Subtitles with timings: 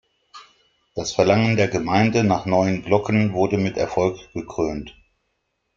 [0.95, 4.95] Das Verlangen der Gemeinde nach neuen Glocken wurde mit Erfolg gekrönt.